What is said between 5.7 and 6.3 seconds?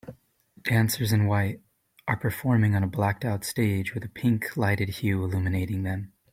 them.